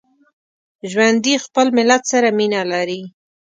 ژوندي 0.91 1.35
خپل 1.45 1.67
ملت 1.77 2.03
سره 2.11 2.27
مینه 2.37 2.61
لري 2.71 3.01